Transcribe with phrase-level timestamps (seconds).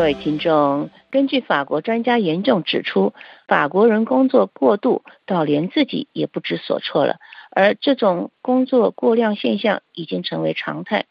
[0.00, 3.12] 各位听众，根据法国专家研究指出，
[3.46, 7.18] 法国人工作过度到连自己也不知所措了，
[7.50, 11.04] 而这种工作过量现象已经成为常态。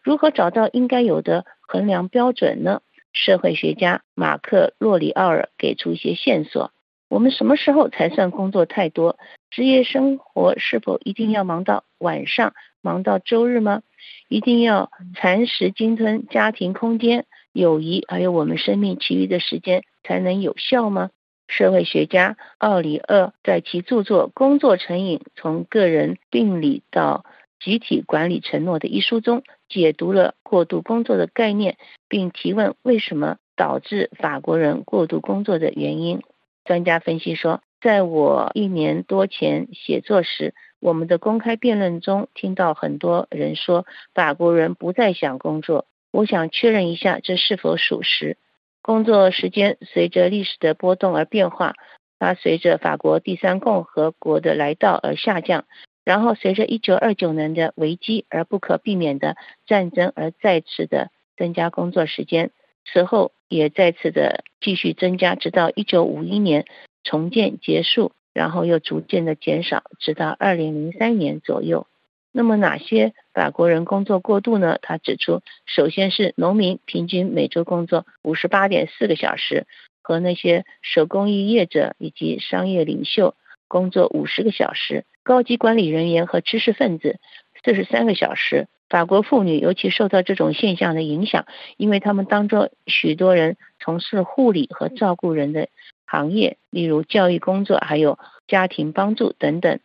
[0.00, 2.82] 如何找到应该有的衡量标准呢？
[3.12, 6.70] 社会学家马克·洛里奥尔给出一些线索。
[7.08, 9.18] 我们什么时候才算工作太多？
[9.50, 13.82] 职业生活是否一定要忙到晚上、忙到周日吗？
[14.28, 21.10] 一定要蚕食鲸吞家庭空间、友谊，还有我们生命其余的时间才能有效吗？
[21.48, 27.24] 社会学家奥里厄在其著作《工作成瘾：从个人病理到
[27.60, 36.20] 集体管理承诺》的一书中，解读了过度工作的概念，并提问为什么导致法国人过度工作的原因。
[36.64, 45.86] 专家分析说，在我一年多前写作时，我们的公开辩论中听到很多人说法国人不再想工作。
[46.10, 48.36] 我想确认一下这是否属实。
[48.82, 51.74] 工作时间随着历史的波动而变化，
[52.18, 55.66] 它随着法国第三共和国的来到而下降，
[56.04, 62.52] 然后随着一九二九年的危机而不可避免的战争而再次的增加工作时间。
[62.84, 66.64] 此后也再次的继续增加，直到一九五一年
[67.02, 71.88] 重建结束，然后又逐渐的减少，直到二零零三年左右。
[72.36, 74.76] 那么哪些法国人工作过度呢？
[74.82, 79.66] 他指出，首先是农民平均每周工作五十八点四个小时，
[80.02, 83.34] 和那些手工艺业者以及商业领袖
[83.68, 87.18] 工作五十个小时，高级管理人员和知识分子
[87.64, 88.68] 四十三个小时。
[88.90, 91.46] 法国妇女尤其受到这种现象的影响，
[91.78, 95.68] 因为他们当中许多人从事护理和照顾人的
[96.04, 99.80] 行业，例如教育工作，还有家庭帮助等等。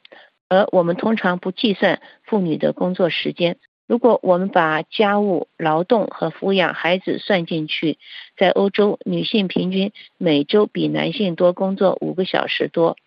[0.52, 3.56] 而我们通常不计算妇女的工作时间。
[3.88, 7.98] 如果我们把家务劳动和抚养孩子算进去，
[8.36, 12.98] 在欧洲，女性平均每周比男性多工作五个小时多。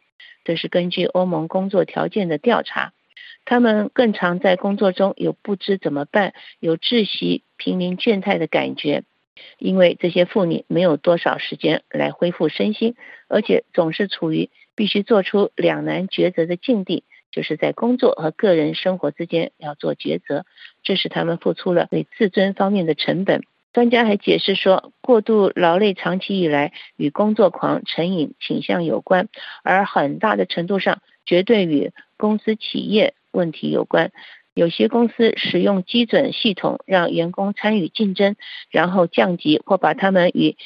[0.43, 2.95] 这是根据欧盟工作条件的调查。
[3.45, 9.03] 他们更常在工作中有不知怎么办、有窒息、濒临倦怠的感觉，
[9.59, 12.95] 因为这些妇女没有多少时间来恢复身心，
[13.29, 17.05] 而且总是处于必须做出两难抉择的境地，
[17.35, 20.47] 就是在工作和个人生活之间要做抉择，
[20.85, 23.43] 这使他们付出了对自尊方面的成本。
[23.73, 29.29] 专家还解释说，过度劳累长期以来与工作狂成瘾倾向有关，
[29.65, 33.15] 而很大的程度上绝对与公司企业。
[33.33, 34.13] 问题有关，
[34.55, 38.37] 有些公司使用基准系统让员工参与竞争，
[38.71, 40.57] 然后降级或把他们与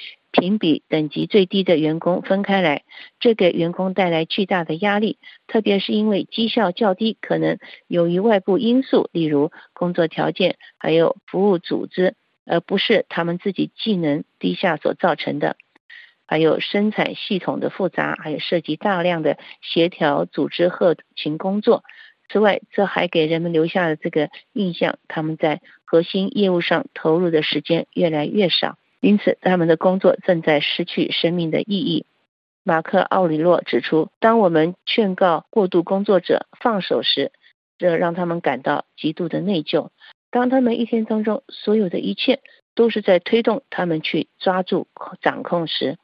[0.40, 2.84] 评比等级最低的员工分开来，
[3.20, 12.14] 这给员工带来巨大的压力，特别是因为绩效较低，可能由于外部因素，例如工作条件，还有服务组织，
[12.46, 15.56] 而不是他们自己技能低下所造成的。
[16.26, 21.84] 还有生产系统的复杂，还有涉及大量的协调、组织后勤工作。
[22.30, 32.06] 此外，这还给人们留下了这个印象：他们在核心业务上投入的时间越来越少，因此他们的工作正在失去生命的意义。
[32.64, 37.32] 马克·奥里洛指出，当我们劝告过度工作者放手时，
[37.78, 39.88] 这让他们感到极度的内疚。
[40.30, 42.40] 当他们一天当中所有的一切
[42.74, 44.86] 都是在推动他们去抓住
[45.22, 45.96] 掌控时，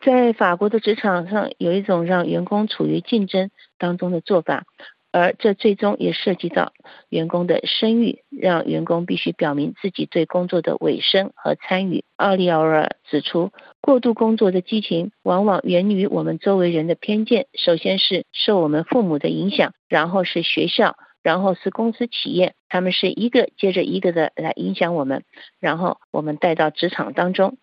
[0.00, 4.64] 在法国的职场上有一种让员工处于竞争当中的做法。
[5.10, 6.72] 而这最终也涉及到
[7.08, 12.04] 员工的声誉，让员工必须表明自己对工作的委身和参与。
[12.16, 25.24] 奥利奥尔指出，过度工作的激情往往源于我们周围人的偏见，首先是受我们父母的影响，然后是学校，然后是公司企业，他们是一个接着一个的来影响我们，
[25.58, 27.56] 然后我们带到职场当中。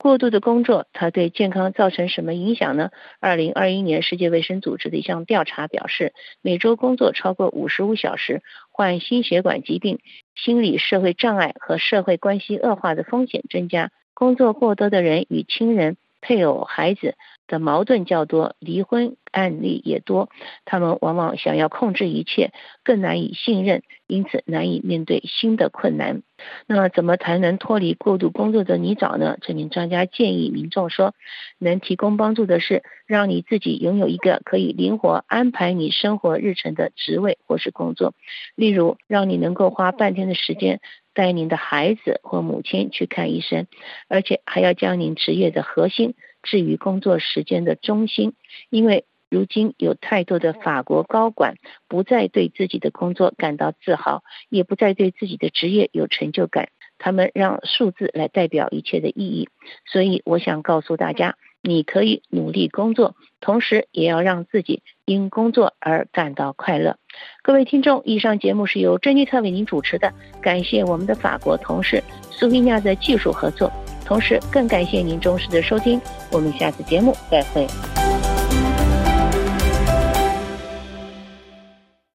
[0.00, 2.88] 过度的工作，它对健康造成什么影响呢？
[3.20, 9.98] 二零二一年世界卫生组织的一项调查表示，每周工作超过五十五小时，患心血管疾病、
[10.34, 13.90] 心理社会障碍和社会关系恶化的风险增加。
[14.14, 17.16] 工作过多的人与亲人、配偶、孩子。
[17.50, 20.30] 的矛盾较多，离婚案例也多。
[20.64, 22.52] 他们往往想要控制一切，
[22.84, 26.22] 更难以信任，因此难以面对新的困难。
[26.68, 29.36] 那么怎么才能脱离过度工作的泥沼呢？
[29.40, 31.12] 这名专家建议民众说，
[31.58, 38.14] 能提供帮助的是让你自己拥有一个可以灵活安排你生活日程的职位或是工作，
[38.54, 40.80] 例如让你能够花半天的时间
[41.14, 43.66] 带您的孩子或母亲去看医生，
[44.08, 46.14] 而且还要将您职业的核心。
[46.42, 48.32] 置于工作时间的中心，
[48.70, 56.70] 因为如今有太多的法国高管不再对自己的工作感到自豪，也不再对自己的职业有成就感。
[56.96, 59.50] 他们让数字来代表一切的意义。
[59.84, 66.96] 所以，我想告诉大家，你可以努力工作，同时也要让自己因工作而感到快乐。
[67.42, 73.70] 各位听众，以上节目是由珍妮特为您主持的，感谢我们的法国同事苏菲亚的技术合作，
[74.04, 76.00] 同时更感谢您忠实的收听。
[76.32, 77.99] 我们下次节目再会。